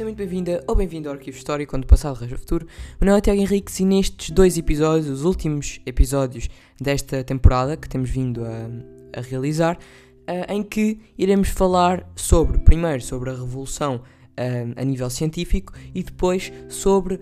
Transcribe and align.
Seja 0.00 0.08
muito 0.08 0.16
bem-vinda 0.16 0.64
ou 0.66 0.74
bem-vindo 0.74 1.10
ao 1.10 1.14
Arquivo 1.14 1.36
Histórico, 1.36 1.72
quando 1.72 1.84
o 1.84 1.86
passado 1.86 2.16
rege 2.16 2.34
o 2.34 2.38
futuro. 2.38 2.66
Meu 2.98 3.08
nome 3.08 3.18
é 3.18 3.20
Tiago 3.20 3.38
Henrique 3.38 3.82
e 3.82 3.84
nestes 3.84 4.30
dois 4.30 4.56
episódios, 4.56 5.10
os 5.10 5.26
últimos 5.26 5.78
episódios 5.84 6.48
desta 6.80 7.22
temporada 7.22 7.76
que 7.76 7.86
temos 7.86 8.08
vindo 8.08 8.42
a, 8.42 9.18
a 9.18 9.20
realizar, 9.20 9.76
uh, 9.76 10.50
em 10.50 10.62
que 10.62 10.98
iremos 11.18 11.50
falar 11.50 12.10
sobre, 12.16 12.56
primeiro, 12.60 13.02
sobre 13.02 13.28
a 13.28 13.34
Revolução 13.34 14.00
um, 14.40 14.80
a 14.80 14.84
nível 14.84 15.10
científico 15.10 15.74
e 15.94 16.02
depois 16.02 16.50
sobre 16.70 17.20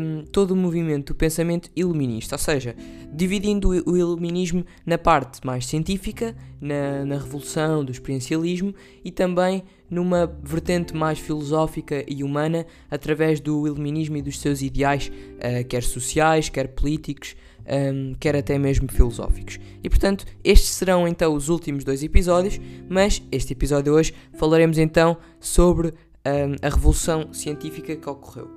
um, 0.00 0.24
todo 0.30 0.52
o 0.52 0.56
movimento 0.56 1.12
do 1.12 1.16
pensamento 1.16 1.68
iluminista, 1.74 2.36
ou 2.36 2.38
seja, 2.38 2.76
dividindo 3.12 3.70
o 3.70 3.96
iluminismo 3.96 4.64
na 4.86 4.96
parte 4.96 5.44
mais 5.44 5.66
científica, 5.66 6.36
na, 6.60 7.04
na 7.04 7.16
revolução 7.16 7.84
do 7.84 7.90
experiencialismo 7.90 8.72
e 9.04 9.10
também 9.10 9.64
numa 9.90 10.26
vertente 10.42 10.94
mais 10.94 11.18
filosófica 11.18 12.04
e 12.06 12.22
humana 12.22 12.64
através 12.90 13.40
do 13.40 13.66
iluminismo 13.66 14.16
e 14.16 14.22
dos 14.22 14.38
seus 14.38 14.62
ideais, 14.62 15.10
uh, 15.36 15.66
quer 15.66 15.82
sociais, 15.82 16.48
quer 16.48 16.68
políticos. 16.68 17.34
Um, 17.72 18.14
quer 18.18 18.34
até 18.34 18.58
mesmo 18.58 18.90
filosóficos. 18.90 19.60
E 19.84 19.88
portanto, 19.88 20.24
estes 20.42 20.70
serão 20.70 21.06
então 21.06 21.34
os 21.34 21.48
últimos 21.48 21.84
dois 21.84 22.02
episódios, 22.02 22.58
mas 22.88 23.22
este 23.30 23.52
episódio 23.52 23.92
hoje 23.92 24.12
falaremos 24.32 24.76
então 24.76 25.18
sobre 25.38 25.88
um, 25.88 26.66
a 26.66 26.68
revolução 26.68 27.32
científica 27.32 27.94
que 27.94 28.08
ocorreu. 28.08 28.50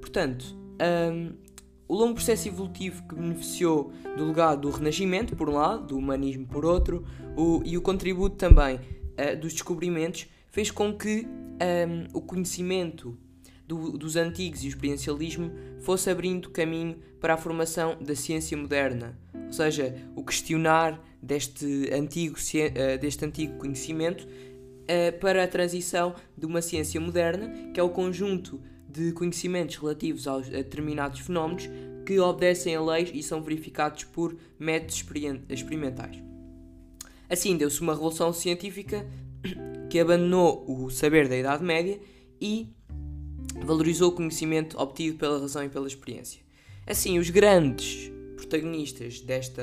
Portanto, 0.00 0.44
um, 0.82 1.32
o 1.92 1.94
longo 1.94 2.14
processo 2.14 2.48
evolutivo 2.48 3.02
que 3.06 3.14
beneficiou 3.14 3.92
do 4.16 4.24
legado 4.24 4.62
do 4.62 4.70
Renascimento, 4.70 5.36
por 5.36 5.50
um 5.50 5.56
lado, 5.56 5.88
do 5.88 5.98
humanismo, 5.98 6.46
por 6.46 6.64
outro, 6.64 7.04
o, 7.36 7.60
e 7.66 7.76
o 7.76 7.82
contributo 7.82 8.36
também 8.36 8.76
uh, 8.76 9.38
dos 9.38 9.52
descobrimentos, 9.52 10.26
fez 10.48 10.70
com 10.70 10.96
que 10.96 11.26
um, 11.26 12.16
o 12.16 12.22
conhecimento 12.22 13.14
do, 13.68 13.98
dos 13.98 14.16
antigos 14.16 14.64
e 14.64 14.68
o 14.68 14.70
experiencialismo 14.70 15.52
fosse 15.80 16.08
abrindo 16.08 16.48
caminho 16.48 16.96
para 17.20 17.34
a 17.34 17.36
formação 17.36 17.98
da 18.00 18.14
ciência 18.14 18.56
moderna, 18.56 19.14
ou 19.34 19.52
seja, 19.52 19.94
o 20.16 20.24
questionar 20.24 20.98
deste 21.22 21.90
antigo, 21.92 22.38
uh, 22.38 22.98
deste 22.98 23.22
antigo 23.22 23.58
conhecimento 23.58 24.22
uh, 24.22 25.20
para 25.20 25.44
a 25.44 25.46
transição 25.46 26.14
de 26.38 26.46
uma 26.46 26.62
ciência 26.62 26.98
moderna, 26.98 27.70
que 27.74 27.78
é 27.78 27.82
o 27.82 27.90
conjunto 27.90 28.62
de 28.92 29.12
conhecimentos 29.12 29.76
relativos 29.76 30.28
aos, 30.28 30.48
a 30.48 30.50
determinados 30.50 31.20
fenómenos 31.20 31.68
que 32.04 32.18
obedecem 32.18 32.74
a 32.74 32.82
leis 32.82 33.10
e 33.12 33.22
são 33.22 33.42
verificados 33.42 34.04
por 34.04 34.36
métodos 34.58 35.04
experimentais. 35.48 36.16
Assim, 37.28 37.56
deu-se 37.56 37.80
uma 37.80 37.94
revolução 37.94 38.32
científica 38.32 39.06
que 39.88 39.98
abandonou 39.98 40.64
o 40.68 40.90
saber 40.90 41.28
da 41.28 41.36
Idade 41.36 41.64
Média 41.64 41.98
e 42.40 42.68
valorizou 43.64 44.10
o 44.10 44.12
conhecimento 44.12 44.78
obtido 44.78 45.16
pela 45.18 45.38
razão 45.38 45.64
e 45.64 45.68
pela 45.68 45.86
experiência. 45.86 46.40
Assim, 46.86 47.18
os 47.18 47.30
grandes 47.30 48.10
protagonistas 48.36 49.20
desta 49.20 49.62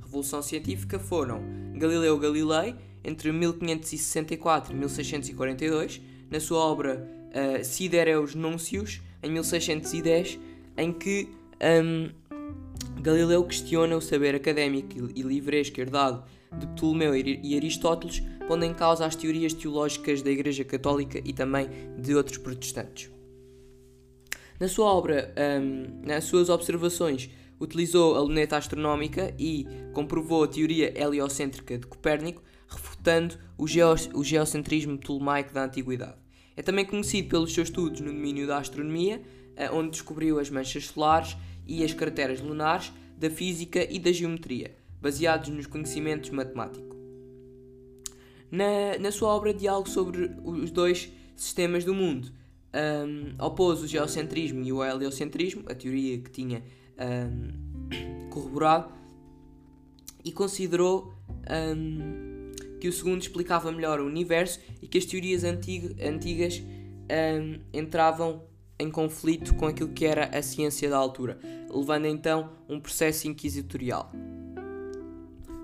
Revolução 0.00 0.40
Científica 0.40 0.98
foram 0.98 1.42
Galileu 1.74 2.18
Galilei, 2.18 2.74
entre 3.04 3.32
1564 3.32 4.72
e 4.72 4.76
1642, 4.76 6.00
na 6.30 6.40
sua 6.40 6.58
obra 6.58 7.06
uh, 7.30 7.64
Sidereus 7.64 8.34
Nuncius, 8.34 9.00
em 9.22 9.30
1610, 9.30 10.38
em 10.76 10.92
que 10.92 11.28
um, 11.62 12.10
Galileu 13.00 13.44
questiona 13.44 13.96
o 13.96 14.00
saber 14.00 14.34
académico 14.34 15.10
e 15.14 15.22
livresco 15.22 15.80
herdado 15.80 16.24
de 16.58 16.66
Ptolomeu 16.68 17.14
e 17.16 17.56
Aristóteles, 17.56 18.22
pondo 18.48 18.64
em 18.64 18.74
causa 18.74 19.04
as 19.04 19.14
teorias 19.14 19.52
teológicas 19.52 20.22
da 20.22 20.30
Igreja 20.30 20.64
Católica 20.64 21.20
e 21.24 21.32
também 21.32 21.68
de 21.98 22.14
outros 22.14 22.38
protestantes. 22.38 23.10
Na 24.58 24.68
sua 24.68 24.86
obra, 24.86 25.34
um, 25.60 26.06
nas 26.06 26.24
suas 26.24 26.48
observações 26.48 27.30
utilizou 27.60 28.16
a 28.16 28.20
luneta 28.20 28.56
astronómica 28.56 29.34
e 29.38 29.66
comprovou 29.92 30.44
a 30.44 30.48
teoria 30.48 30.92
heliocêntrica 30.98 31.78
de 31.78 31.86
Copérnico, 31.86 32.42
refutando 32.68 33.36
o, 33.56 33.64
o 33.64 34.24
geocentrismo 34.24 34.98
ptolomaico 34.98 35.52
da 35.52 35.64
Antiguidade. 35.64 36.16
É 36.56 36.62
também 36.62 36.84
conhecido 36.86 37.28
pelos 37.28 37.52
seus 37.52 37.68
estudos 37.68 38.00
no 38.00 38.12
domínio 38.12 38.46
da 38.46 38.58
astronomia, 38.58 39.22
onde 39.72 39.90
descobriu 39.90 40.38
as 40.38 40.50
manchas 40.50 40.86
solares 40.86 41.36
e 41.66 41.82
as 41.82 41.92
crateras 41.92 42.40
lunares, 42.40 42.92
da 43.16 43.30
física 43.30 43.86
e 43.90 43.98
da 43.98 44.12
geometria, 44.12 44.74
baseados 45.00 45.48
nos 45.48 45.66
conhecimentos 45.66 46.30
matemáticos. 46.30 46.96
Na, 48.50 48.98
na 49.00 49.10
sua 49.10 49.30
obra 49.34 49.52
Diálogo 49.52 49.88
sobre 49.88 50.30
os 50.44 50.70
dois 50.70 51.10
sistemas 51.34 51.84
do 51.84 51.94
mundo, 51.94 52.30
um, 52.76 53.44
opôs 53.44 53.82
o 53.82 53.86
geocentrismo 53.86 54.62
e 54.62 54.72
o 54.72 54.84
heliocentrismo, 54.84 55.64
a 55.66 55.74
teoria 55.74 56.18
que 56.18 56.30
tinha 56.30 56.62
um, 56.98 58.28
corroborado 58.30 58.92
e 60.24 60.30
considerou 60.30 61.14
um, 61.76 62.52
que 62.80 62.88
o 62.88 62.92
segundo 62.92 63.22
explicava 63.22 63.72
melhor 63.72 64.00
o 64.00 64.06
universo 64.06 64.60
e 64.82 64.86
que 64.86 64.98
as 64.98 65.04
teorias 65.04 65.44
antigo, 65.44 65.94
antigas 66.02 66.62
entravam 67.72 68.42
em 68.78 68.90
conflito 68.90 69.54
com 69.54 69.66
aquilo 69.66 69.90
que 69.90 70.04
era 70.04 70.26
a 70.36 70.42
ciência 70.42 70.90
da 70.90 70.96
altura, 70.96 71.38
levando 71.72 72.06
então 72.06 72.50
um 72.68 72.78
processo 72.78 73.26
inquisitorial. 73.28 74.10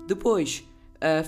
Depois, 0.07 0.63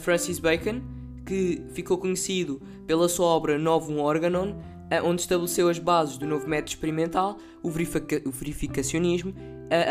Francis 0.01 0.39
Bacon, 0.39 0.81
que 1.25 1.61
ficou 1.73 1.97
conhecido 1.97 2.61
pela 2.85 3.09
sua 3.09 3.27
obra 3.27 3.57
Novum 3.57 3.99
Organon, 4.01 4.55
onde 5.03 5.21
estabeleceu 5.21 5.69
as 5.69 5.79
bases 5.79 6.17
do 6.17 6.25
novo 6.25 6.47
método 6.47 6.69
experimental, 6.69 7.37
o, 7.63 7.69
verifica 7.69 8.21
o 8.25 8.31
verificacionismo, 8.31 9.33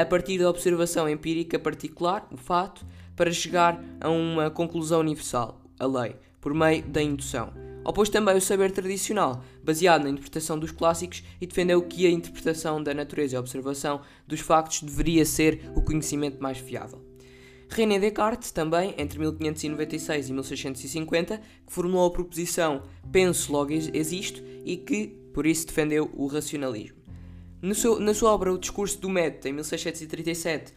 a 0.00 0.04
partir 0.04 0.38
da 0.38 0.48
observação 0.48 1.08
empírica 1.08 1.58
particular, 1.58 2.28
o 2.30 2.36
fato, 2.36 2.86
para 3.16 3.32
chegar 3.32 3.82
a 4.00 4.08
uma 4.08 4.50
conclusão 4.50 5.00
universal, 5.00 5.60
a 5.78 5.86
lei, 5.86 6.16
por 6.40 6.54
meio 6.54 6.84
da 6.84 7.02
indução. 7.02 7.52
Opôs 7.84 8.08
também 8.08 8.36
o 8.36 8.40
saber 8.40 8.72
tradicional, 8.72 9.44
baseado 9.62 10.04
na 10.04 10.10
interpretação 10.10 10.58
dos 10.58 10.70
clássicos, 10.70 11.22
e 11.40 11.46
defendeu 11.46 11.82
que 11.82 12.06
a 12.06 12.10
interpretação 12.10 12.82
da 12.82 12.94
natureza 12.94 13.34
e 13.34 13.36
a 13.36 13.40
observação 13.40 14.00
dos 14.26 14.40
factos 14.40 14.82
deveria 14.82 15.24
ser 15.24 15.70
o 15.76 15.82
conhecimento 15.82 16.42
mais 16.42 16.58
fiável. 16.58 17.04
René 17.68 17.98
Descartes, 17.98 18.50
também, 18.50 18.94
entre 18.96 19.18
1596 19.18 20.28
e 20.28 20.32
1650, 20.32 21.38
que 21.38 21.72
formulou 21.72 22.06
a 22.06 22.10
proposição 22.10 22.82
penso, 23.10 23.52
logo 23.52 23.72
existo 23.72 24.42
e 24.64 24.76
que, 24.76 25.08
por 25.34 25.44
isso, 25.44 25.66
defendeu 25.66 26.10
o 26.14 26.26
racionalismo. 26.26 26.96
Seu, 27.74 27.98
na 27.98 28.12
sua 28.12 28.30
obra 28.32 28.52
O 28.52 28.58
Discurso 28.58 29.00
do 29.00 29.08
Método, 29.08 29.48
em 29.48 29.52
1637, 29.52 30.72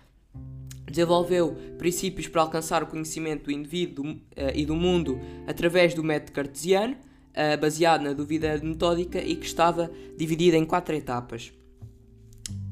desenvolveu 0.90 1.56
princípios 1.78 2.28
para 2.28 2.42
alcançar 2.42 2.84
o 2.84 2.88
conhecimento 2.88 3.46
do 3.46 3.52
indivíduo 3.52 4.06
uh, 4.06 4.20
e 4.56 4.66
do 4.66 4.76
mundo 4.76 5.20
através 5.46 5.94
do 5.94 6.04
método 6.04 6.32
cartesiano, 6.32 6.94
uh, 6.94 7.60
baseado 7.60 8.02
na 8.02 8.14
dúvida 8.14 8.60
metódica 8.64 9.22
e 9.22 9.36
que 9.36 9.46
estava 9.46 9.92
dividida 10.18 10.58
em 10.58 10.66
quatro 10.66 10.96
etapas: 10.96 11.52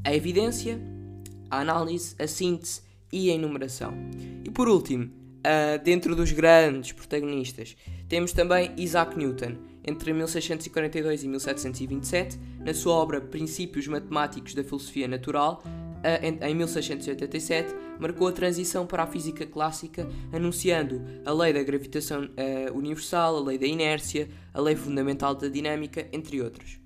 a 0.03 0.13
evidência, 0.13 0.79
a 1.49 1.59
análise, 1.59 2.15
a 2.19 2.27
síntese 2.27 2.81
e 3.11 3.29
a 3.29 3.33
enumeração. 3.33 3.93
E 4.43 4.49
por 4.49 4.67
último, 4.67 5.05
uh, 5.05 5.83
dentro 5.83 6.15
dos 6.15 6.31
grandes 6.31 6.91
protagonistas, 6.91 7.75
temos 8.07 8.31
também 8.31 8.71
Isaac 8.77 9.17
Newton, 9.17 9.57
entre 9.85 10.13
1642 10.13 11.23
e 11.23 11.27
1727, 11.27 12.39
na 12.59 12.73
sua 12.73 12.93
obra 12.93 13.21
Princípios 13.21 13.87
Matemáticos 13.87 14.53
da 14.53 14.63
Filosofia 14.63 15.07
Natural, 15.07 15.61
em 16.41 16.53
1687, 16.55 17.73
marcou 17.99 18.27
a 18.27 18.31
transição 18.31 18.85
para 18.85 19.03
a 19.03 19.07
física 19.07 19.45
clássica, 19.45 20.07
anunciando 20.31 21.01
a 21.25 21.31
lei 21.31 21.53
da 21.53 21.63
gravitação 21.63 22.25
uh, 22.25 22.77
universal, 22.77 23.37
a 23.37 23.41
lei 23.41 23.57
da 23.57 23.65
inércia, 23.65 24.29
a 24.53 24.61
lei 24.61 24.75
fundamental 24.75 25.33
da 25.33 25.47
dinâmica, 25.47 26.07
entre 26.11 26.41
outros. 26.41 26.79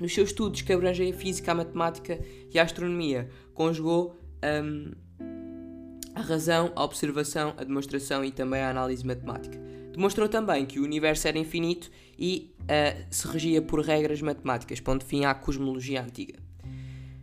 Nos 0.00 0.12
seus 0.12 0.30
estudos 0.30 0.62
que 0.62 0.72
abrangem 0.72 1.12
a 1.12 1.14
física, 1.14 1.52
a 1.52 1.54
matemática 1.54 2.18
e 2.52 2.58
a 2.58 2.62
astronomia, 2.62 3.28
conjugou 3.54 4.16
um, 4.42 4.90
a 6.14 6.20
razão, 6.20 6.72
a 6.74 6.84
observação, 6.84 7.54
a 7.56 7.64
demonstração 7.64 8.24
e 8.24 8.32
também 8.32 8.60
a 8.60 8.70
análise 8.70 9.06
matemática. 9.06 9.58
Demonstrou 9.92 10.28
também 10.28 10.66
que 10.66 10.80
o 10.80 10.84
universo 10.84 11.28
era 11.28 11.38
infinito 11.38 11.90
e 12.18 12.54
uh, 12.62 13.06
se 13.10 13.28
regia 13.28 13.62
por 13.62 13.80
regras 13.80 14.20
matemáticas, 14.20 14.80
pondo 14.80 15.04
fim 15.04 15.24
à 15.24 15.34
cosmologia 15.34 16.02
antiga. 16.02 16.38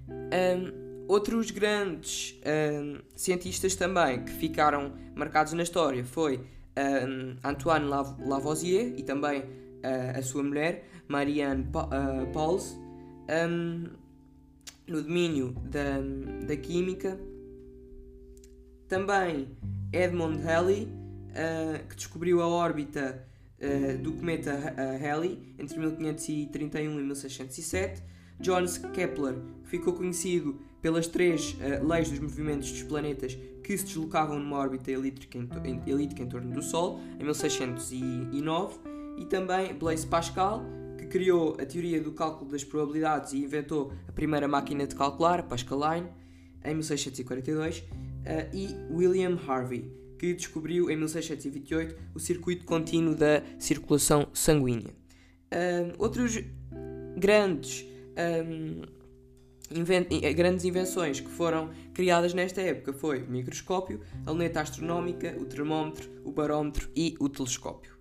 Um, 0.07 0.78
outros 1.09 1.49
grandes 1.49 2.39
um, 2.45 2.99
cientistas 3.15 3.75
também 3.75 4.23
que 4.23 4.31
ficaram 4.31 4.93
marcados 5.15 5.53
na 5.53 5.63
história 5.63 6.05
foi 6.05 6.37
um, 6.37 7.35
Antoine 7.43 7.87
Lavoisier 7.87 8.93
e 8.95 9.01
também 9.01 9.41
uh, 9.41 10.19
a 10.19 10.21
sua 10.21 10.43
mulher, 10.43 10.87
Marianne 11.07 11.63
pa 11.63 11.85
uh, 11.85 12.31
Pauls, 12.31 12.77
no 14.87 15.03
domínio 15.03 15.55
da, 15.63 15.99
da 16.47 16.55
química 16.55 17.19
também 18.87 19.47
Edmund 19.91 20.41
Halley, 20.43 20.83
uh, 20.85 21.87
que 21.87 21.95
descobriu 21.95 22.41
a 22.41 22.47
órbita 22.47 23.27
do 24.01 24.13
cometa 24.13 24.53
Halley 25.01 25.53
entre 25.59 25.77
1531 25.77 26.81
e 26.81 27.03
1607. 27.03 28.01
Johannes 28.39 28.77
Kepler 28.77 29.35
ficou 29.65 29.91
conhecido 29.91 30.57
pelas 30.81 31.07
três 31.07 31.53
uh, 31.53 31.85
leis 31.87 32.09
dos 32.09 32.19
movimentos 32.19 32.71
dos 32.71 32.83
planetas 32.83 33.37
que 33.63 33.77
se 33.77 33.85
deslocavam 33.85 34.39
numa 34.39 34.57
órbita 34.57 34.91
elíptica 34.91 35.37
em, 35.37 35.81
elíptica 35.85 36.23
em 36.23 36.27
torno 36.27 36.51
do 36.51 36.61
Sol, 36.61 36.99
em 37.19 37.23
1609, 37.23 38.79
e 39.17 39.25
também 39.25 39.73
Blaise 39.73 40.07
Pascal, 40.07 40.63
que 40.97 41.05
criou 41.05 41.55
a 41.59 41.65
teoria 41.65 42.01
do 42.01 42.11
cálculo 42.11 42.51
das 42.51 42.63
probabilidades 42.63 43.33
e 43.33 43.37
inventou 43.37 43.93
a 44.07 44.11
primeira 44.11 44.47
máquina 44.47 44.87
de 44.87 44.95
calcular, 44.95 45.41
a 45.41 45.43
Pascaline, 45.43 46.07
em 46.63 46.73
1642, 46.73 47.79
uh, 47.79 47.83
eh, 48.25 48.49
e 48.53 48.75
William 48.91 49.37
Harvey, 49.47 49.91
que 50.17 50.33
descobriu 50.33 50.89
em 50.89 50.97
1628 50.97 51.95
o 52.15 52.19
circuito 52.19 52.65
contínuo 52.65 53.15
da 53.15 53.43
circulação 53.57 54.27
sanguínea. 54.33 54.93
Uh, 55.53 55.93
outros 55.97 56.39
grandes 57.17 57.85
eh, 59.71 60.33
grandes 60.33 60.65
invenções 60.65 61.19
que 61.19 61.29
foram 61.29 61.69
criadas 61.93 62.33
nesta 62.33 62.61
época 62.61 62.93
foi 62.93 63.23
o 63.23 63.29
microscópio, 63.29 64.01
a 64.25 64.31
luneta 64.31 64.61
astronómica, 64.61 65.35
o 65.39 65.45
termómetro, 65.45 66.09
o 66.25 66.31
barómetro 66.31 66.89
e 66.95 67.15
o 67.19 67.29
telescópio. 67.29 67.97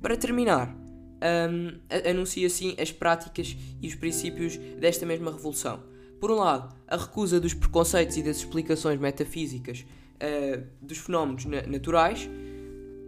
Para 0.00 0.16
terminar, 0.16 0.76
um, 1.16 1.80
anuncia 2.08 2.46
assim 2.46 2.76
as 2.78 2.92
práticas 2.92 3.56
e 3.80 3.88
os 3.88 3.94
princípios 3.94 4.56
desta 4.56 5.06
mesma 5.06 5.32
revolução. 5.32 5.82
Por 6.20 6.30
um 6.30 6.36
lado, 6.36 6.74
a 6.86 6.96
recusa 6.96 7.40
dos 7.40 7.54
preconceitos 7.54 8.16
e 8.16 8.22
das 8.22 8.38
explicações 8.38 8.98
metafísicas 8.98 9.84
uh, 10.14 10.66
dos 10.80 10.98
fenómenos 10.98 11.44
na 11.44 11.62
naturais, 11.62 12.28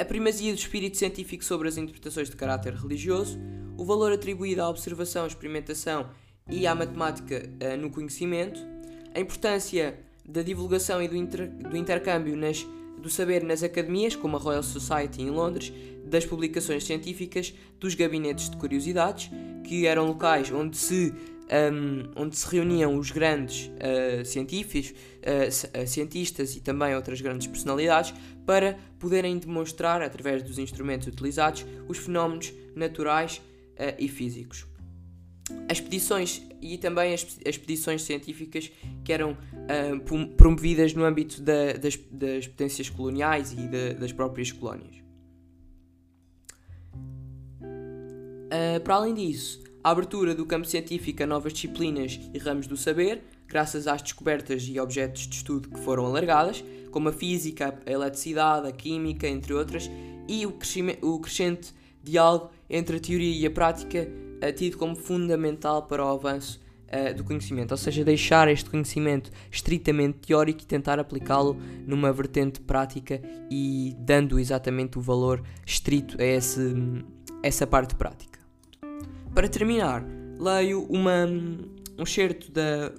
a 0.00 0.04
primazia 0.04 0.52
do 0.52 0.58
espírito 0.58 0.96
científico 0.96 1.44
sobre 1.44 1.69
as 1.69 1.76
interpretações 1.76 2.30
de 2.30 2.36
caráter 2.36 2.75
religioso, 2.75 3.38
o 3.76 3.84
valor 3.84 4.12
atribuído 4.12 4.62
à 4.62 4.69
observação, 4.69 5.26
experimentação 5.26 6.10
e 6.49 6.67
à 6.67 6.75
matemática 6.75 7.49
uh, 7.62 7.77
no 7.77 7.91
conhecimento, 7.91 8.61
a 9.15 9.21
importância 9.21 9.99
da 10.25 10.43
divulgação 10.43 11.03
e 11.03 11.09
do, 11.09 11.17
inter, 11.17 11.49
do 11.49 11.77
intercâmbio 11.77 12.37
nas, 12.37 12.67
do 12.99 13.09
saber 13.09 13.43
nas 13.43 13.62
academias, 13.62 14.15
como 14.15 14.37
a 14.37 14.41
Royal 14.41 14.62
Society 14.62 15.23
em 15.23 15.31
Londres, 15.31 15.73
das 16.05 16.25
publicações 16.25 16.85
científicas, 16.85 17.55
dos 17.81 17.95
gabinetes 17.95 18.50
de 18.50 18.56
curiosidades, 18.56 19.31
que 19.65 19.87
eram 19.87 20.06
locais 20.06 20.50
onde 20.50 20.77
se, 20.77 21.15
um, 21.73 22.23
onde 22.23 22.37
se 22.37 22.47
reuniam 22.50 22.97
os 22.97 23.11
grandes 23.11 23.67
uh, 23.67 24.25
científicos, 24.25 24.91
uh, 24.91 25.87
cientistas 25.87 26.56
e 26.56 26.61
também 26.61 26.95
outras 26.95 27.21
grandes 27.21 27.47
personalidades, 27.47 28.15
para 28.45 28.79
poderem 28.99 29.39
demonstrar, 29.39 30.03
através 30.03 30.43
dos 30.43 30.59
instrumentos 30.59 31.06
utilizados, 31.06 31.67
os 31.87 31.99
fenómenos 31.99 32.53
naturais 32.75 33.43
e 33.97 34.09
físicos 34.09 34.67
as 35.69 35.79
expedições 35.79 36.43
e 36.61 36.77
também 36.79 37.15
as, 37.15 37.39
expedições 37.45 38.03
científicas 38.03 38.71
que 39.05 39.12
eram 39.12 39.33
uh, 39.33 40.29
promovidas 40.37 40.95
no 40.95 41.05
âmbito 41.05 41.41
da, 41.43 41.73
das, 41.75 41.99
das, 42.11 42.47
potências 42.47 42.89
coloniais 42.89 43.53
e 43.53 43.95
das 43.95 44.12
próprias 44.12 44.53
colónias. 44.53 44.97
Uh, 47.61 48.81
para 48.83 48.95
além 48.95 49.15
disso, 49.15 49.62
a 49.85 49.91
abertura 49.91 50.35
do 50.35 50.45
campo 50.47 50.67
científico 50.67 51.23
a 51.23 51.27
novas 51.27 51.53
disciplinas 51.53 52.19
e 52.33 52.39
ramos 52.39 52.67
do 52.67 52.77
saber, 52.77 53.23
graças 53.47 53.87
às 53.87 54.03
descobertas 54.03 54.62
e 54.69 54.79
objetos 54.81 55.27
de 55.27 55.37
estudo 55.37 55.69
que 55.69 55.79
foram 55.81 56.06
alargadas, 56.06 56.65
como 56.91 57.09
a 57.09 57.12
física, 57.12 57.79
a 57.87 57.91
eletricidade, 57.91 58.67
a 58.67 58.73
química, 58.73 59.29
entre 59.29 59.53
outras, 59.53 59.91
e 60.27 60.45
o, 60.47 60.59
o 61.03 61.21
crescente 61.21 61.73
diálogo 62.03 62.50
entre 62.69 62.97
a 62.97 63.00
teoria 63.00 63.41
e 63.41 63.47
a 63.47 63.50
prática 63.50 64.09
é 64.40 64.52
tido 64.52 64.76
como 64.76 64.94
fundamental 64.96 65.82
para 65.82 66.05
o 66.05 66.08
avanço 66.08 66.61
uh, 66.88 67.14
do 67.14 67.25
conhecimento, 67.25 67.73
ou 67.73 67.76
seja, 67.76 68.05
deixar 68.05 68.49
este 68.49 68.69
conhecimento 68.69 69.31
estritamente 69.50 70.19
teórico 70.19 70.62
e 70.62 70.67
tentar 70.67 70.99
aplicá-lo 70.99 71.56
numa 71.87 72.12
vertente 72.12 72.61
prática 72.61 73.20
e 73.50 73.94
dando 73.99 74.38
exatamente 74.38 74.99
o 74.99 75.00
valor 75.00 75.43
estrito 75.67 76.20
a 76.20 76.25
esse, 76.25 76.75
essa 77.43 77.67
parte 77.67 77.94
prática. 77.94 78.38
Para 79.35 79.49
terminar, 79.49 80.05
leio 80.38 80.85
uma, 80.85 81.26
um 81.26 82.02
excerto 82.02 82.50
da, 82.50 82.93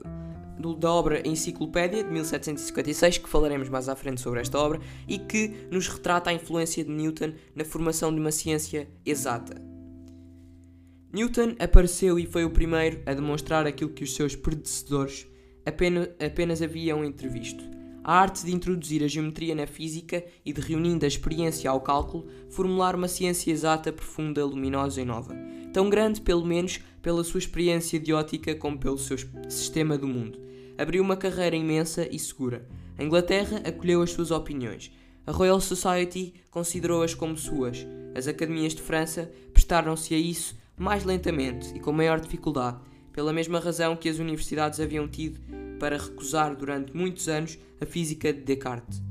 da 0.77 0.91
obra 0.91 1.27
Enciclopédia 1.27 2.03
de 2.03 2.09
1756, 2.11 3.17
que 3.19 3.29
falaremos 3.29 3.69
mais 3.69 3.89
à 3.89 3.95
frente 3.95 4.21
sobre 4.21 4.41
esta 4.41 4.57
obra, 4.57 4.79
e 5.07 5.17
que 5.17 5.67
nos 5.71 5.87
retrata 5.87 6.29
a 6.29 6.33
influência 6.33 6.83
de 6.83 6.91
Newton 6.91 7.33
na 7.55 7.65
formação 7.65 8.13
de 8.13 8.19
uma 8.19 8.31
ciência 8.31 8.87
exata. 9.05 9.68
Newton 11.11 11.55
apareceu 11.57 12.19
e 12.19 12.27
foi 12.27 12.45
o 12.45 12.51
primeiro 12.51 13.01
a 13.03 13.15
demonstrar 13.15 13.65
aquilo 13.65 13.89
que 13.89 14.03
os 14.03 14.13
seus 14.13 14.35
predecessores 14.35 15.25
apenas, 15.65 16.07
apenas 16.23 16.61
haviam 16.61 17.03
entrevisto. 17.03 17.63
A 18.03 18.13
arte 18.13 18.45
de 18.45 18.53
introduzir 18.53 19.03
a 19.03 19.07
geometria 19.07 19.55
na 19.55 19.65
física 19.65 20.23
e 20.45 20.53
de, 20.53 20.61
reunindo 20.61 21.05
a 21.05 21.07
experiência 21.07 21.69
ao 21.69 21.81
cálculo, 21.81 22.27
formular 22.51 22.95
uma 22.95 23.07
ciência 23.07 23.51
exata, 23.51 23.91
profunda, 23.91 24.45
luminosa 24.45 25.01
e 25.01 25.05
nova. 25.05 25.35
Tão 25.73 25.89
grande, 25.89 26.21
pelo 26.21 26.45
menos, 26.45 26.79
pela 27.01 27.23
sua 27.23 27.39
experiência 27.39 27.97
idiótica 27.97 28.53
como 28.53 28.77
pelo 28.77 28.97
seu 28.97 29.17
sistema 29.49 29.97
do 29.97 30.07
mundo. 30.07 30.39
Abriu 30.77 31.03
uma 31.03 31.17
carreira 31.17 31.55
imensa 31.55 32.07
e 32.09 32.19
segura. 32.19 32.67
A 32.99 33.03
Inglaterra 33.03 33.61
acolheu 33.65 34.03
as 34.03 34.11
suas 34.11 34.29
opiniões. 34.29 34.91
A 35.25 35.31
Royal 35.31 35.59
Society 35.59 36.35
considerou-as 36.51 37.15
como 37.15 37.35
suas. 37.35 37.85
As 38.15 38.27
academias 38.27 38.75
de 38.75 38.81
França 38.81 39.31
prestaram-se 39.53 40.13
a 40.13 40.17
isso 40.17 40.55
mais 40.79 41.03
lentamente 41.03 41.75
e 41.75 41.79
com 41.79 41.91
maior 41.91 42.19
dificuldade, 42.19 42.79
pela 43.11 43.33
mesma 43.33 43.59
razão 43.59 43.97
que 43.97 44.07
as 44.07 44.17
universidades 44.17 44.79
haviam 44.79 45.07
tido 45.07 45.39
para 45.77 45.97
recusar 45.97 46.55
durante 46.55 46.95
muitos 46.95 47.27
anos 47.27 47.59
a 47.81 47.85
física 47.85 48.31
de 48.31 48.41
Descartes. 48.41 49.01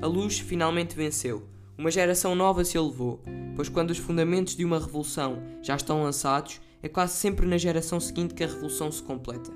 A 0.00 0.06
luz 0.06 0.38
finalmente 0.38 0.96
venceu. 0.96 1.46
Uma 1.76 1.90
geração 1.90 2.34
nova 2.34 2.64
se 2.64 2.78
elevou, 2.78 3.22
pois 3.54 3.68
quando 3.68 3.90
os 3.90 3.98
fundamentos 3.98 4.56
de 4.56 4.64
uma 4.64 4.78
revolução 4.78 5.42
já 5.62 5.76
estão 5.76 6.02
lançados, 6.02 6.60
é 6.82 6.88
quase 6.88 7.14
sempre 7.14 7.46
na 7.46 7.58
geração 7.58 8.00
seguinte 8.00 8.34
que 8.34 8.42
a 8.42 8.46
revolução 8.46 8.90
se 8.90 9.02
completa. 9.02 9.50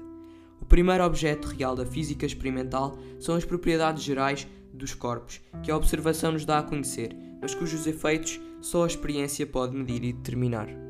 O 0.60 0.64
primeiro 0.64 1.04
objeto 1.04 1.48
real 1.48 1.74
da 1.74 1.86
física 1.86 2.26
experimental 2.26 2.98
são 3.18 3.34
as 3.34 3.44
propriedades 3.44 4.02
gerais 4.02 4.46
dos 4.72 4.94
corpos, 4.94 5.40
que 5.62 5.70
a 5.70 5.76
observação 5.76 6.32
nos 6.32 6.44
dá 6.44 6.58
a 6.58 6.62
conhecer, 6.62 7.16
mas 7.40 7.54
cujos 7.54 7.86
efeitos 7.86 8.40
só 8.60 8.84
a 8.84 8.86
experiência 8.86 9.46
pode 9.46 9.76
medir 9.76 10.04
e 10.04 10.12
determinar. 10.12 10.85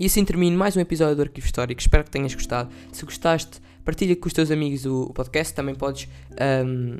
E 0.00 0.06
assim 0.06 0.24
termino 0.24 0.56
mais 0.56 0.74
um 0.78 0.80
episódio 0.80 1.14
do 1.14 1.20
Arquivo 1.20 1.44
Histórico. 1.44 1.78
Espero 1.78 2.02
que 2.02 2.10
tenhas 2.10 2.32
gostado. 2.32 2.70
Se 2.90 3.04
gostaste, 3.04 3.60
partilha 3.84 4.16
com 4.16 4.28
os 4.28 4.32
teus 4.32 4.50
amigos 4.50 4.86
o, 4.86 5.02
o 5.02 5.12
podcast. 5.12 5.52
Também 5.52 5.74
podes 5.74 6.08
um, 6.64 6.96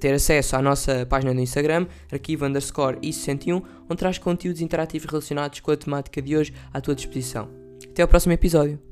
ter 0.00 0.14
acesso 0.14 0.56
à 0.56 0.62
nossa 0.62 1.04
página 1.04 1.34
no 1.34 1.40
Instagram, 1.42 1.86
arquivo 2.10 2.46
underscore 2.46 2.96
i61, 3.00 3.62
onde 3.84 3.98
traz 3.98 4.16
conteúdos 4.16 4.62
interativos 4.62 5.10
relacionados 5.10 5.60
com 5.60 5.70
a 5.70 5.76
temática 5.76 6.22
de 6.22 6.38
hoje 6.38 6.54
à 6.72 6.80
tua 6.80 6.94
disposição. 6.94 7.50
Até 7.84 8.00
ao 8.00 8.08
próximo 8.08 8.32
episódio. 8.32 8.87